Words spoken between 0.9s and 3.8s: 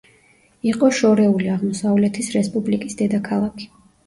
შორეული აღმოსავლეთის რესპუბლიკის დედაქალაქი.